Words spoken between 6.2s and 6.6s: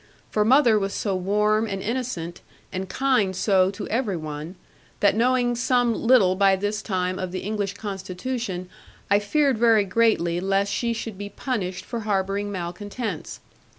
by